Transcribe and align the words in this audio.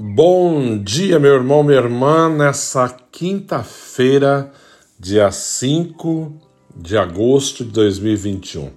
Bom 0.00 0.78
dia, 0.78 1.18
meu 1.18 1.34
irmão, 1.34 1.64
minha 1.64 1.78
irmã, 1.78 2.28
nessa 2.28 2.88
quinta-feira, 3.10 4.52
dia 4.96 5.28
5 5.28 6.32
de 6.76 6.96
agosto 6.96 7.64
de 7.64 7.72
2021. 7.72 8.70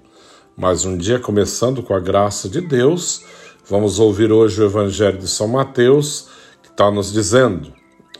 Mais 0.57 0.83
um 0.83 0.97
dia 0.97 1.19
começando 1.19 1.83
com 1.83 1.93
a 1.93 1.99
graça 1.99 2.49
de 2.49 2.59
Deus. 2.59 3.23
Vamos 3.69 3.99
ouvir 3.99 4.31
hoje 4.31 4.59
o 4.59 4.65
Evangelho 4.65 5.19
de 5.19 5.27
São 5.27 5.47
Mateus, 5.47 6.27
que 6.63 6.69
está 6.69 6.89
nos 6.89 7.13
dizendo: 7.13 7.71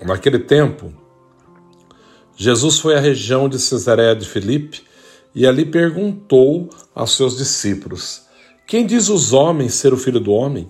Naquele 0.06 0.38
tempo, 0.38 0.94
Jesus 2.38 2.78
foi 2.78 2.96
à 2.96 3.00
região 3.00 3.50
de 3.50 3.58
Cesareia 3.58 4.16
de 4.16 4.30
Filipe 4.30 4.84
e 5.34 5.48
ali 5.48 5.66
perguntou 5.66 6.70
aos 6.94 7.18
seus 7.18 7.36
discípulos: 7.36 8.28
Quem 8.68 8.86
diz 8.86 9.10
os 9.10 9.34
homens 9.34 9.74
ser 9.74 9.92
o 9.92 9.98
filho 9.98 10.20
do 10.20 10.32
homem? 10.32 10.70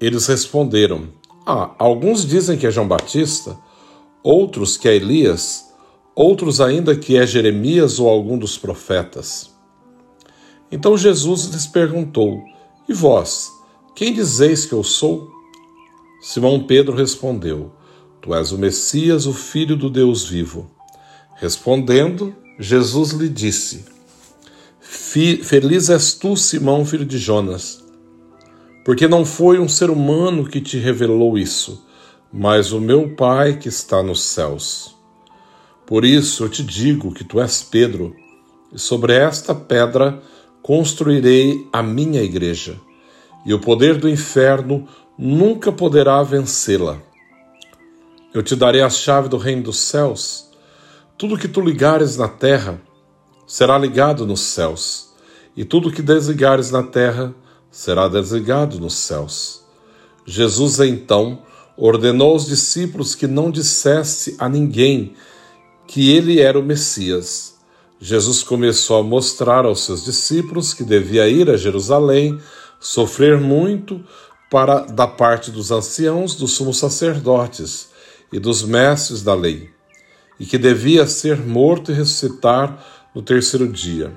Eles 0.00 0.26
responderam: 0.26 1.08
ah, 1.48 1.76
alguns 1.78 2.26
dizem 2.26 2.58
que 2.58 2.66
é 2.66 2.72
João 2.72 2.88
Batista, 2.88 3.56
outros 4.20 4.76
que 4.76 4.88
é 4.88 4.96
Elias, 4.96 5.64
outros 6.12 6.60
ainda 6.60 6.96
que 6.96 7.16
é 7.16 7.24
Jeremias 7.24 8.00
ou 8.00 8.08
algum 8.08 8.36
dos 8.36 8.58
profetas. 8.58 9.54
Então 10.72 10.98
Jesus 10.98 11.44
lhes 11.44 11.64
perguntou: 11.64 12.42
E 12.88 12.92
vós, 12.92 13.48
quem 13.94 14.12
dizeis 14.12 14.66
que 14.66 14.72
eu 14.72 14.82
sou? 14.82 15.30
Simão 16.20 16.64
Pedro 16.64 16.96
respondeu: 16.96 17.70
Tu 18.20 18.34
és 18.34 18.50
o 18.50 18.58
Messias, 18.58 19.24
o 19.24 19.32
Filho 19.32 19.76
do 19.76 19.88
Deus 19.88 20.28
vivo. 20.28 20.68
Respondendo, 21.36 22.34
Jesus 22.58 23.12
lhe 23.12 23.28
disse: 23.28 23.84
Feliz 24.80 25.90
és 25.90 26.14
tu, 26.14 26.36
Simão, 26.36 26.84
filho 26.84 27.06
de 27.06 27.18
Jonas 27.18 27.85
porque 28.86 29.08
não 29.08 29.24
foi 29.24 29.58
um 29.58 29.68
ser 29.68 29.90
humano 29.90 30.46
que 30.46 30.60
te 30.60 30.78
revelou 30.78 31.36
isso, 31.36 31.84
mas 32.32 32.70
o 32.70 32.80
meu 32.80 33.16
Pai 33.16 33.58
que 33.58 33.68
está 33.68 34.00
nos 34.00 34.22
céus. 34.22 34.94
Por 35.84 36.04
isso 36.04 36.44
eu 36.44 36.48
te 36.48 36.62
digo 36.62 37.12
que 37.12 37.24
tu 37.24 37.40
és 37.40 37.64
Pedro, 37.64 38.14
e 38.72 38.78
sobre 38.78 39.12
esta 39.12 39.52
pedra 39.56 40.22
construirei 40.62 41.66
a 41.72 41.82
minha 41.82 42.22
igreja, 42.22 42.80
e 43.44 43.52
o 43.52 43.58
poder 43.58 43.96
do 43.98 44.08
inferno 44.08 44.86
nunca 45.18 45.72
poderá 45.72 46.22
vencê-la. 46.22 47.02
Eu 48.32 48.40
te 48.40 48.54
darei 48.54 48.82
a 48.82 48.88
chave 48.88 49.28
do 49.28 49.36
reino 49.36 49.64
dos 49.64 49.78
céus. 49.78 50.48
Tudo 51.18 51.36
que 51.36 51.48
tu 51.48 51.60
ligares 51.60 52.16
na 52.16 52.28
terra 52.28 52.80
será 53.48 53.76
ligado 53.78 54.24
nos 54.24 54.42
céus, 54.42 55.12
e 55.56 55.64
tudo 55.64 55.90
que 55.90 56.02
desligares 56.02 56.70
na 56.70 56.84
terra 56.84 57.34
será 57.76 58.08
desligado 58.08 58.80
nos 58.80 58.94
céus. 58.94 59.60
Jesus 60.24 60.80
então 60.80 61.42
ordenou 61.76 62.32
aos 62.32 62.46
discípulos 62.46 63.14
que 63.14 63.26
não 63.26 63.50
dissesse 63.50 64.34
a 64.38 64.48
ninguém 64.48 65.12
que 65.86 66.10
ele 66.10 66.40
era 66.40 66.58
o 66.58 66.62
Messias. 66.62 67.54
Jesus 68.00 68.42
começou 68.42 68.98
a 68.98 69.02
mostrar 69.02 69.66
aos 69.66 69.84
seus 69.84 70.02
discípulos 70.02 70.72
que 70.72 70.82
devia 70.82 71.28
ir 71.28 71.50
a 71.50 71.56
Jerusalém, 71.58 72.40
sofrer 72.80 73.38
muito 73.38 74.02
para 74.50 74.80
da 74.80 75.06
parte 75.06 75.50
dos 75.50 75.70
anciãos, 75.70 76.34
dos 76.34 76.52
sumos 76.52 76.78
sacerdotes 76.78 77.90
e 78.32 78.38
dos 78.38 78.62
mestres 78.62 79.22
da 79.22 79.34
lei, 79.34 79.68
e 80.40 80.46
que 80.46 80.56
devia 80.56 81.06
ser 81.06 81.38
morto 81.38 81.92
e 81.92 81.94
ressuscitar 81.94 82.82
no 83.14 83.20
terceiro 83.20 83.68
dia. 83.68 84.14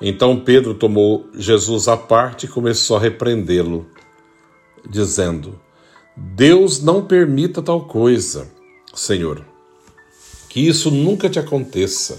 Então 0.00 0.40
Pedro 0.40 0.74
tomou 0.74 1.28
Jesus 1.34 1.88
à 1.88 1.96
parte 1.96 2.46
e 2.46 2.48
começou 2.48 2.96
a 2.96 3.00
repreendê-lo, 3.00 3.86
dizendo: 4.88 5.60
Deus 6.16 6.82
não 6.82 7.06
permita 7.06 7.62
tal 7.62 7.86
coisa, 7.86 8.50
Senhor, 8.94 9.44
que 10.48 10.66
isso 10.66 10.90
nunca 10.90 11.30
te 11.30 11.38
aconteça. 11.38 12.18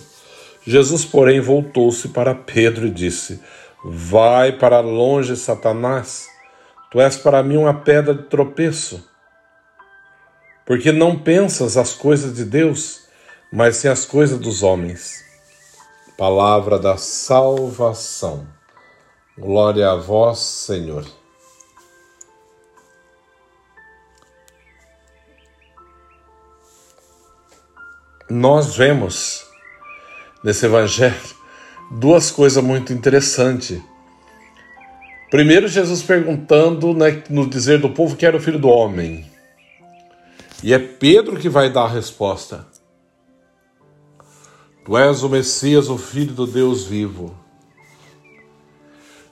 Jesus, 0.66 1.04
porém, 1.04 1.42
voltou-se 1.42 2.08
para 2.08 2.34
Pedro 2.34 2.88
e 2.88 2.92
disse: 2.92 3.40
Vai 3.84 4.54
para 4.54 4.80
longe, 4.80 5.36
Satanás, 5.36 6.28
tu 6.90 7.02
és 7.02 7.18
para 7.18 7.44
mim 7.44 7.58
uma 7.58 7.74
pedra 7.74 8.16
de 8.16 8.24
tropeço, 8.24 9.06
porque 10.66 10.92
não 10.92 11.20
pensas 11.20 11.76
as 11.76 11.94
coisas 11.94 12.34
de 12.34 12.46
Deus, 12.46 13.02
mas 13.52 13.78
sim 13.78 13.90
as 13.90 14.06
coisas 14.06 14.40
dos 14.40 14.64
homens. 14.64 15.33
Palavra 16.18 16.78
da 16.78 16.96
salvação. 16.96 18.48
Glória 19.38 19.90
a 19.90 19.96
vós, 19.96 20.38
Senhor. 20.38 21.04
Nós 28.30 28.76
vemos 28.76 29.44
nesse 30.44 30.66
evangelho 30.66 31.16
duas 31.90 32.30
coisas 32.30 32.64
muito 32.64 32.94
interessantes. 32.94 33.82
Primeiro, 35.32 35.68
Jesus 35.68 36.04
perguntando 36.04 36.94
né, 36.94 37.24
no 37.28 37.50
dizer 37.50 37.80
do 37.80 37.90
povo 37.90 38.16
que 38.16 38.26
era 38.26 38.38
o 38.38 38.40
filho 38.40 38.60
do 38.60 38.70
homem. 38.70 39.26
E 40.62 40.74
é 40.74 40.80
Pedro 40.80 41.40
que 41.40 41.50
vai 41.50 41.72
dar 41.72 41.86
a 41.86 41.90
resposta. 41.90 42.73
Tu 44.86 44.98
és 44.98 45.24
o 45.24 45.30
Messias, 45.30 45.90
o 45.90 45.98
Filho 45.98 46.34
do 46.34 46.46
Deus 46.46 46.84
vivo. 46.84 47.36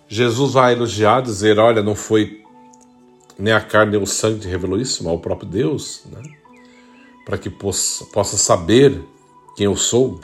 Jesus 0.07 0.53
vai 0.53 0.73
elogiar, 0.73 1.21
dizer: 1.21 1.59
Olha, 1.59 1.83
não 1.83 1.95
foi 1.95 2.43
nem 3.37 3.53
a 3.53 3.61
carne 3.61 3.93
nem 3.93 4.01
o 4.01 4.07
sangue 4.07 4.41
que 4.41 4.47
revelou 4.47 4.79
isso, 4.79 5.03
mas 5.03 5.13
o 5.13 5.19
próprio 5.19 5.49
Deus, 5.49 6.03
né? 6.11 6.21
para 7.25 7.37
que 7.37 7.49
possa, 7.49 8.05
possa 8.05 8.37
saber 8.37 9.01
quem 9.55 9.65
eu 9.65 9.75
sou. 9.75 10.19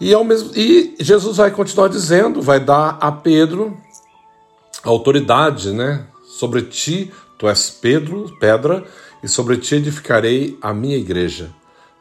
E, 0.00 0.14
ao 0.14 0.22
mesmo, 0.22 0.52
e 0.56 0.94
Jesus 1.00 1.38
vai 1.38 1.50
continuar 1.50 1.88
dizendo, 1.88 2.40
vai 2.40 2.60
dar 2.60 2.98
a 3.00 3.10
Pedro 3.10 3.76
autoridade, 4.84 5.72
né? 5.72 6.06
Sobre 6.24 6.62
ti, 6.62 7.12
tu 7.36 7.48
és 7.48 7.70
Pedro, 7.70 8.32
pedra, 8.38 8.84
e 9.22 9.28
sobre 9.28 9.56
ti 9.56 9.74
edificarei 9.74 10.56
a 10.62 10.72
minha 10.72 10.96
igreja. 10.96 11.50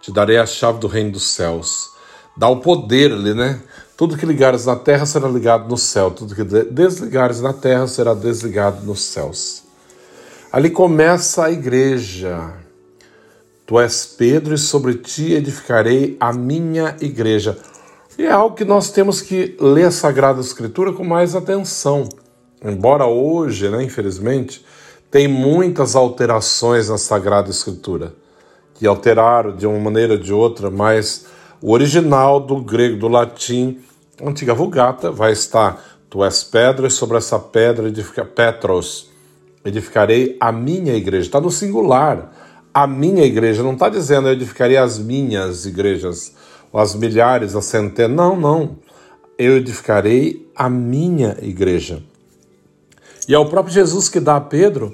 Te 0.01 0.11
darei 0.11 0.37
a 0.37 0.45
chave 0.45 0.79
do 0.79 0.87
reino 0.87 1.11
dos 1.11 1.27
céus. 1.27 1.91
Dá 2.35 2.47
o 2.47 2.57
poder 2.57 3.11
ali, 3.11 3.33
né? 3.33 3.59
Tudo 3.97 4.15
que 4.15 4.27
ligares 4.27 4.67
na 4.67 4.75
terra 4.75 5.07
será 5.07 5.27
ligado 5.27 5.67
no 5.67 5.77
céu, 5.77 6.11
tudo 6.11 6.35
que 6.35 6.43
desligares 6.43 7.41
na 7.41 7.51
terra 7.51 7.87
será 7.87 8.13
desligado 8.13 8.85
nos 8.85 9.01
céus. 9.01 9.63
Ali 10.51 10.69
começa 10.69 11.45
a 11.45 11.51
igreja. 11.51 12.53
Tu 13.65 13.79
és 13.79 14.05
Pedro, 14.05 14.53
e 14.53 14.57
sobre 14.57 14.93
ti 14.93 15.33
edificarei 15.33 16.15
a 16.19 16.31
minha 16.31 16.95
igreja. 17.01 17.57
E 18.19 18.23
é 18.23 18.31
algo 18.31 18.55
que 18.55 18.63
nós 18.63 18.91
temos 18.91 19.19
que 19.19 19.57
ler 19.59 19.85
a 19.85 19.91
Sagrada 19.91 20.39
Escritura 20.39 20.93
com 20.93 21.03
mais 21.03 21.35
atenção. 21.35 22.07
Embora 22.63 23.07
hoje, 23.07 23.67
né, 23.67 23.83
infelizmente, 23.83 24.63
tem 25.09 25.27
muitas 25.27 25.95
alterações 25.95 26.87
na 26.87 26.99
Sagrada 26.99 27.49
Escritura 27.49 28.13
que 28.77 28.85
alteraram 28.85 29.55
de 29.55 29.65
uma 29.65 29.79
maneira 29.79 30.13
ou 30.13 30.19
de 30.19 30.33
outra, 30.33 30.69
mas 30.69 31.25
o 31.61 31.71
original 31.71 32.39
do 32.39 32.61
grego, 32.61 32.97
do 32.97 33.07
latim, 33.07 33.79
antiga 34.21 34.53
Vulgata, 34.53 35.11
vai 35.11 35.31
estar: 35.31 35.83
Tu 36.09 36.23
és 36.23 36.43
pedra, 36.43 36.87
e 36.87 36.91
sobre 36.91 37.17
essa 37.17 37.39
pedra 37.39 37.87
edifica 37.87 38.23
Petros, 38.23 39.09
edificarei 39.65 40.37
a 40.39 40.51
minha 40.51 40.93
igreja. 40.93 41.27
Está 41.27 41.41
no 41.41 41.51
singular. 41.51 42.33
A 42.73 42.85
minha 42.85 43.23
igreja, 43.23 43.63
não 43.63 43.73
está 43.73 43.89
dizendo 43.89 44.27
eu 44.27 44.33
edificarei 44.33 44.77
as 44.77 44.99
minhas 44.99 45.65
igrejas, 45.65 46.33
ou 46.71 46.79
as 46.79 46.93
milhares, 46.93 47.55
as 47.55 47.65
centenas. 47.65 48.15
Não, 48.15 48.35
não. 48.35 48.77
Eu 49.35 49.57
edificarei 49.57 50.47
a 50.55 50.69
minha 50.69 51.35
igreja. 51.41 52.03
E 53.27 53.33
é 53.33 53.39
o 53.39 53.47
próprio 53.47 53.73
Jesus 53.73 54.07
que 54.09 54.19
dá 54.19 54.35
a 54.35 54.41
Pedro 54.41 54.91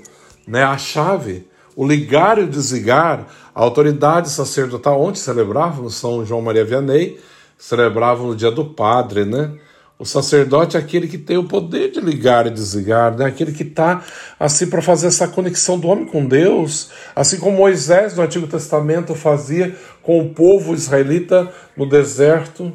né, 0.47 0.63
a 0.63 0.77
chave 0.77 1.47
o 1.75 1.85
ligar 1.85 2.37
e 2.37 2.43
o 2.43 2.49
desligar, 2.49 3.27
a 3.53 3.61
autoridade 3.61 4.29
sacerdotal, 4.29 5.01
onde 5.01 5.19
celebravam 5.19 5.89
São 5.89 6.25
João 6.25 6.41
Maria 6.41 6.65
Vianney, 6.65 7.19
celebravam 7.57 8.27
no 8.27 8.35
dia 8.35 8.51
do 8.51 8.65
padre, 8.65 9.25
né? 9.25 9.51
O 9.97 10.05
sacerdote 10.05 10.75
é 10.75 10.79
aquele 10.79 11.07
que 11.07 11.17
tem 11.17 11.37
o 11.37 11.47
poder 11.47 11.91
de 11.91 12.01
ligar 12.01 12.45
e 12.47 12.49
desligar, 12.49 13.15
né? 13.15 13.25
aquele 13.25 13.53
que 13.53 13.63
está 13.63 14.03
assim 14.39 14.67
para 14.67 14.81
fazer 14.81 15.07
essa 15.07 15.27
conexão 15.27 15.79
do 15.79 15.87
homem 15.87 16.05
com 16.05 16.25
Deus, 16.25 16.89
assim 17.15 17.37
como 17.37 17.55
Moisés 17.55 18.17
no 18.17 18.23
Antigo 18.23 18.47
Testamento 18.47 19.15
fazia 19.15 19.73
com 20.01 20.19
o 20.19 20.33
povo 20.33 20.73
israelita 20.73 21.49
no 21.77 21.87
deserto. 21.87 22.73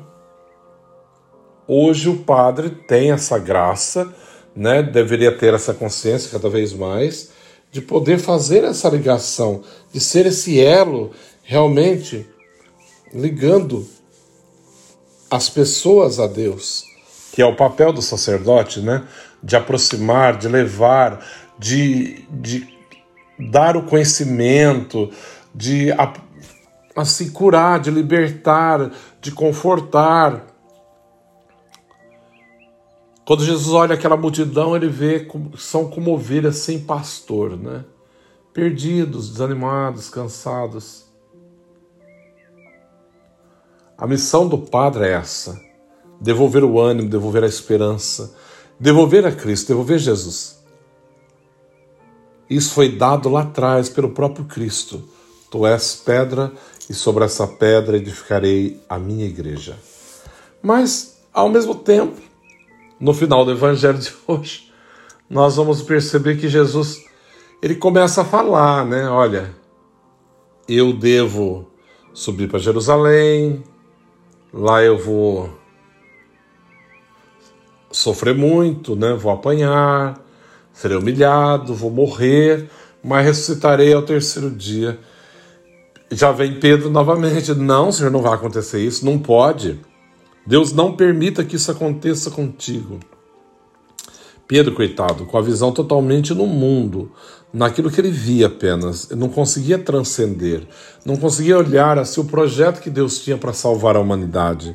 Hoje 1.66 2.08
o 2.08 2.18
padre 2.18 2.70
tem 2.70 3.10
essa 3.10 3.38
graça, 3.38 4.10
né? 4.56 4.82
deveria 4.82 5.36
ter 5.36 5.52
essa 5.52 5.74
consciência 5.74 6.30
cada 6.30 6.48
vez 6.48 6.72
mais, 6.72 7.30
de 7.70 7.80
poder 7.80 8.18
fazer 8.18 8.64
essa 8.64 8.88
ligação, 8.88 9.62
de 9.92 10.00
ser 10.00 10.26
esse 10.26 10.60
elo 10.60 11.12
realmente 11.42 12.26
ligando 13.12 13.86
as 15.30 15.48
pessoas 15.48 16.18
a 16.18 16.26
Deus, 16.26 16.84
que 17.32 17.42
é 17.42 17.46
o 17.46 17.56
papel 17.56 17.92
do 17.92 18.02
sacerdote, 18.02 18.80
né? 18.80 19.06
De 19.42 19.54
aproximar, 19.54 20.36
de 20.36 20.48
levar, 20.48 21.24
de, 21.58 22.24
de 22.30 22.68
dar 23.38 23.76
o 23.76 23.82
conhecimento, 23.84 25.10
de 25.54 25.88
assim 26.96 27.30
curar, 27.30 27.78
de 27.80 27.90
libertar, 27.90 28.90
de 29.20 29.30
confortar. 29.30 30.46
Quando 33.28 33.44
Jesus 33.44 33.74
olha 33.74 33.92
aquela 33.92 34.16
multidão, 34.16 34.74
ele 34.74 34.88
vê 34.88 35.20
que 35.20 35.38
são 35.58 35.90
como 35.90 36.14
ovelhas 36.14 36.56
sem 36.56 36.78
pastor, 36.78 37.58
né? 37.58 37.84
Perdidos, 38.54 39.28
desanimados, 39.28 40.08
cansados. 40.08 41.04
A 43.98 44.06
missão 44.06 44.48
do 44.48 44.56
Padre 44.56 45.08
é 45.08 45.10
essa: 45.10 45.60
devolver 46.18 46.64
o 46.64 46.80
ânimo, 46.80 47.10
devolver 47.10 47.44
a 47.44 47.46
esperança, 47.46 48.34
devolver 48.80 49.26
a 49.26 49.32
Cristo, 49.32 49.68
devolver 49.68 49.98
Jesus. 49.98 50.64
Isso 52.48 52.72
foi 52.72 52.96
dado 52.96 53.28
lá 53.28 53.42
atrás 53.42 53.90
pelo 53.90 54.08
próprio 54.08 54.46
Cristo. 54.46 55.06
Tu 55.50 55.66
és 55.66 55.96
pedra, 55.96 56.50
e 56.88 56.94
sobre 56.94 57.26
essa 57.26 57.46
pedra 57.46 57.98
edificarei 57.98 58.82
a 58.88 58.98
minha 58.98 59.26
igreja. 59.26 59.76
Mas, 60.62 61.18
ao 61.30 61.50
mesmo 61.50 61.74
tempo, 61.74 62.27
no 63.00 63.14
final 63.14 63.44
do 63.44 63.52
evangelho 63.52 63.98
de 63.98 64.12
hoje, 64.26 64.72
nós 65.28 65.56
vamos 65.56 65.82
perceber 65.82 66.36
que 66.36 66.48
Jesus 66.48 67.04
ele 67.60 67.74
começa 67.74 68.22
a 68.22 68.24
falar, 68.24 68.86
né? 68.86 69.08
Olha, 69.08 69.54
eu 70.68 70.92
devo 70.92 71.66
subir 72.14 72.48
para 72.48 72.58
Jerusalém, 72.58 73.62
lá 74.52 74.82
eu 74.82 74.96
vou 74.96 75.50
sofrer 77.90 78.34
muito, 78.34 78.94
né? 78.94 79.14
Vou 79.14 79.32
apanhar, 79.32 80.20
serei 80.72 80.96
humilhado, 80.96 81.74
vou 81.74 81.90
morrer, 81.90 82.68
mas 83.02 83.24
ressuscitarei 83.24 83.92
ao 83.92 84.02
terceiro 84.02 84.50
dia. 84.50 84.98
Já 86.10 86.32
vem 86.32 86.58
Pedro 86.58 86.90
novamente. 86.90 87.54
Não, 87.54 87.92
Senhor, 87.92 88.10
não 88.10 88.22
vai 88.22 88.34
acontecer 88.34 88.80
isso, 88.80 89.04
não 89.04 89.18
pode. 89.18 89.80
Deus 90.48 90.72
não 90.72 90.96
permita 90.96 91.44
que 91.44 91.56
isso 91.56 91.70
aconteça 91.70 92.30
contigo. 92.30 92.98
Pedro, 94.46 94.74
coitado, 94.74 95.26
com 95.26 95.36
a 95.36 95.42
visão 95.42 95.70
totalmente 95.70 96.32
no 96.32 96.46
mundo, 96.46 97.12
naquilo 97.52 97.90
que 97.90 98.00
ele 98.00 98.10
via 98.10 98.46
apenas, 98.46 99.10
não 99.10 99.28
conseguia 99.28 99.78
transcender, 99.78 100.66
não 101.04 101.18
conseguia 101.18 101.58
olhar 101.58 101.98
assim 101.98 102.22
o 102.22 102.24
projeto 102.24 102.80
que 102.80 102.88
Deus 102.88 103.18
tinha 103.18 103.36
para 103.36 103.52
salvar 103.52 103.94
a 103.94 104.00
humanidade. 104.00 104.74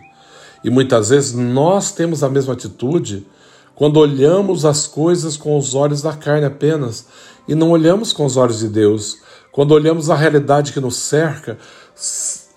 E 0.64 0.70
muitas 0.70 1.10
vezes 1.10 1.34
nós 1.34 1.92
temos 1.92 2.24
a 2.24 2.30
mesma 2.30 2.54
atitude 2.54 3.26
quando 3.74 3.98
olhamos 3.98 4.66
as 4.66 4.86
coisas 4.86 5.36
com 5.36 5.58
os 5.58 5.74
olhos 5.74 6.04
da 6.04 6.14
carne 6.14 6.46
apenas 6.46 7.08
e 7.48 7.56
não 7.56 7.72
olhamos 7.72 8.14
com 8.14 8.26
os 8.26 8.38
olhos 8.38 8.60
de 8.60 8.68
Deus, 8.68 9.18
quando 9.52 9.72
olhamos 9.72 10.12
a 10.12 10.16
realidade 10.16 10.72
que 10.72 10.80
nos 10.80 10.98
cerca 10.98 11.58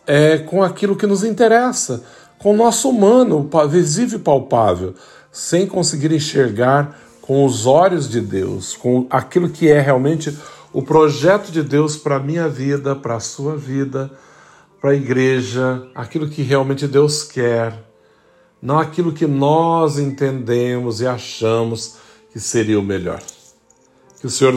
é 0.06 0.36
com 0.36 0.62
aquilo 0.62 0.94
que 0.94 1.06
nos 1.06 1.24
interessa, 1.24 2.04
com 2.38 2.52
o 2.52 2.56
nosso 2.56 2.88
humano, 2.88 3.48
visível 3.68 4.18
e 4.18 4.22
palpável, 4.22 4.94
sem 5.32 5.66
conseguir 5.66 6.12
enxergar 6.12 6.98
com 7.20 7.44
os 7.44 7.66
olhos 7.66 8.08
de 8.08 8.20
Deus, 8.20 8.76
com 8.76 9.06
aquilo 9.10 9.48
que 9.48 9.68
é 9.68 9.80
realmente 9.80 10.36
o 10.72 10.82
projeto 10.82 11.50
de 11.50 11.62
Deus 11.62 11.96
para 11.96 12.16
a 12.16 12.20
minha 12.20 12.48
vida, 12.48 12.94
para 12.94 13.16
a 13.16 13.20
sua 13.20 13.56
vida, 13.56 14.10
para 14.80 14.90
a 14.90 14.94
igreja, 14.94 15.88
aquilo 15.94 16.28
que 16.28 16.42
realmente 16.42 16.86
Deus 16.86 17.22
quer, 17.22 17.82
não 18.60 18.78
aquilo 18.78 19.12
que 19.12 19.26
nós 19.26 19.98
entendemos 19.98 21.00
e 21.00 21.06
achamos 21.06 21.96
que 22.32 22.38
seria 22.38 22.78
o 22.78 22.82
melhor. 22.82 23.20
Que 24.20 24.26
o 24.26 24.30
Senhor 24.30 24.52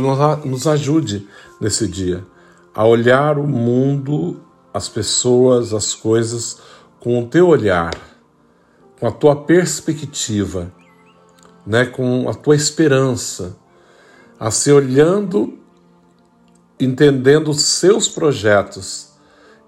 nos 0.45 0.67
ajude 0.67 1.27
nesse 1.59 1.87
dia 1.87 2.25
a 2.73 2.85
olhar 2.85 3.37
o 3.37 3.47
mundo, 3.47 4.41
as 4.73 4.87
pessoas, 4.87 5.73
as 5.73 5.93
coisas 5.93 6.59
com 6.99 7.21
o 7.21 7.27
teu 7.27 7.47
olhar, 7.47 7.93
com 8.99 9.07
a 9.07 9.11
tua 9.11 9.35
perspectiva, 9.35 10.71
né, 11.65 11.85
com 11.85 12.29
a 12.29 12.33
tua 12.33 12.55
esperança, 12.55 13.57
a 14.39 14.51
se 14.51 14.71
olhando, 14.71 15.57
entendendo 16.79 17.49
os 17.49 17.61
seus 17.61 18.07
projetos 18.07 19.09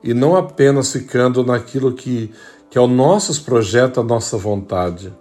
e 0.04 0.13
não 0.13 0.36
apenas 0.36 0.92
ficando 0.92 1.44
naquilo 1.44 1.94
que, 1.94 2.31
que 2.69 2.78
é 2.78 2.81
o 2.81 2.88
nosso 2.88 3.44
projeto, 3.44 4.00
a 4.00 4.04
nossa 4.04 4.38
vontade. 4.38 5.13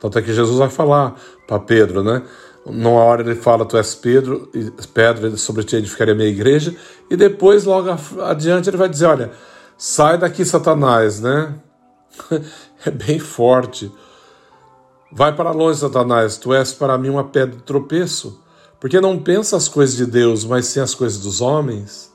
Tanto 0.00 0.18
é 0.18 0.22
que 0.22 0.32
Jesus 0.32 0.58
vai 0.58 0.70
falar 0.70 1.20
para 1.46 1.58
Pedro, 1.58 2.02
né? 2.02 2.22
Numa 2.66 3.00
hora 3.00 3.22
ele 3.22 3.34
fala, 3.34 3.64
tu 3.64 3.76
és 3.76 3.94
Pedro, 3.94 4.50
Pedro, 4.92 5.36
sobre 5.36 5.62
ti 5.64 5.76
edificarei 5.76 6.12
a 6.14 6.16
minha 6.16 6.28
igreja, 6.28 6.74
e 7.10 7.16
depois, 7.16 7.64
logo 7.64 7.90
adiante, 8.22 8.68
ele 8.68 8.76
vai 8.76 8.88
dizer, 8.88 9.06
olha, 9.06 9.32
Sai 9.82 10.18
daqui, 10.18 10.44
Satanás, 10.44 11.20
né? 11.20 11.54
É 12.84 12.90
bem 12.90 13.18
forte. 13.18 13.90
Vai 15.10 15.34
para 15.34 15.52
longe, 15.52 15.80
Satanás, 15.80 16.36
tu 16.36 16.52
és 16.52 16.72
para 16.72 16.96
mim 16.96 17.08
uma 17.08 17.24
pedra 17.24 17.56
de 17.56 17.62
tropeço, 17.62 18.42
porque 18.78 19.00
não 19.00 19.18
pensa 19.18 19.56
as 19.56 19.68
coisas 19.68 19.96
de 19.96 20.06
Deus, 20.06 20.44
mas 20.44 20.66
sim 20.66 20.80
as 20.80 20.94
coisas 20.94 21.18
dos 21.18 21.40
homens. 21.42 22.10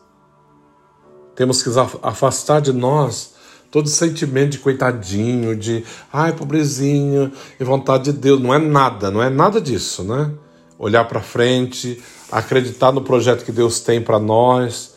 Temos 1.35 1.61
que 1.63 1.69
afastar 2.03 2.61
de 2.61 2.71
nós 2.71 3.33
todo 3.71 3.89
sentimento 3.89 4.51
de 4.51 4.59
coitadinho, 4.59 5.55
de 5.55 5.83
ai, 6.11 6.33
pobrezinho, 6.33 7.31
e 7.59 7.63
vontade 7.63 8.11
de 8.11 8.13
Deus. 8.13 8.39
Não 8.39 8.53
é 8.53 8.59
nada, 8.59 9.09
não 9.09 9.21
é 9.21 9.29
nada 9.29 9.59
disso, 9.59 10.03
né? 10.03 10.31
Olhar 10.77 11.05
para 11.05 11.21
frente, 11.21 12.01
acreditar 12.31 12.91
no 12.91 13.01
projeto 13.01 13.43
que 13.43 13.51
Deus 13.51 13.79
tem 13.79 14.01
para 14.01 14.19
nós 14.19 14.94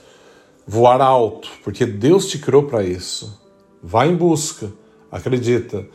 voar 0.69 1.01
alto, 1.01 1.49
porque 1.65 1.87
Deus 1.87 2.29
te 2.29 2.39
criou 2.39 2.65
para 2.65 2.85
isso. 2.85 3.41
Vá 3.83 4.07
em 4.07 4.15
busca, 4.15 4.71
acredita. 5.11 5.89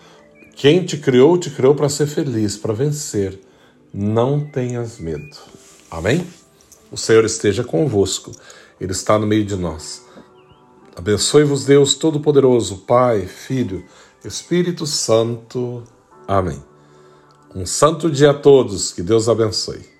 Quem 0.56 0.84
te 0.84 0.98
criou, 0.98 1.38
te 1.38 1.52
criou 1.52 1.76
para 1.76 1.88
ser 1.88 2.08
feliz, 2.08 2.58
para 2.58 2.74
vencer. 2.74 3.40
Não 3.94 4.40
tenhas 4.44 4.98
medo. 4.98 5.38
Amém? 5.92 6.26
O 6.92 6.98
Senhor 6.98 7.24
esteja 7.24 7.64
convosco, 7.64 8.32
Ele 8.82 8.92
está 8.92 9.20
no 9.20 9.28
meio 9.28 9.46
de 9.46 9.56
nós. 9.56 10.04
Abençoe-vos, 10.96 11.66
Deus 11.66 11.94
Todo-Poderoso, 11.94 12.78
Pai, 12.88 13.28
Filho, 13.28 13.86
Espírito 14.26 14.88
Santo. 14.88 15.84
Amém. 16.28 16.62
Um 17.54 17.66
santo 17.68 18.10
dia 18.10 18.32
a 18.32 18.34
todos, 18.34 18.92
que 18.92 19.04
Deus 19.04 19.30
abençoe. 19.30 19.93